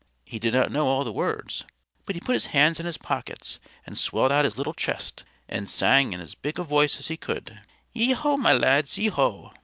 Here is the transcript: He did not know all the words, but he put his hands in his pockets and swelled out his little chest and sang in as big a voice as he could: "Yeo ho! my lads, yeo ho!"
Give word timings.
He 0.25 0.39
did 0.39 0.55
not 0.55 0.71
know 0.71 0.87
all 0.87 1.03
the 1.03 1.11
words, 1.11 1.63
but 2.07 2.15
he 2.15 2.19
put 2.21 2.33
his 2.33 2.47
hands 2.47 2.79
in 2.79 2.87
his 2.87 2.97
pockets 2.97 3.59
and 3.85 3.95
swelled 3.95 4.31
out 4.31 4.45
his 4.45 4.57
little 4.57 4.73
chest 4.73 5.23
and 5.47 5.69
sang 5.69 6.11
in 6.11 6.19
as 6.19 6.33
big 6.33 6.57
a 6.57 6.63
voice 6.63 6.97
as 6.97 7.07
he 7.09 7.17
could: 7.17 7.61
"Yeo 7.93 8.15
ho! 8.15 8.35
my 8.35 8.51
lads, 8.53 8.97
yeo 8.97 9.11
ho!" 9.11 9.53